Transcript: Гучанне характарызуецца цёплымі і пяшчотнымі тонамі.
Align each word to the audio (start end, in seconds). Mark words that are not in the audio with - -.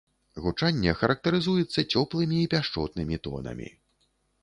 Гучанне 0.45 0.93
характарызуецца 1.01 1.85
цёплымі 1.93 2.43
і 2.47 2.51
пяшчотнымі 2.57 3.25
тонамі. 3.29 3.73